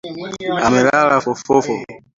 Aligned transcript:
Amelala 0.67 1.15
fofofo 1.25 1.73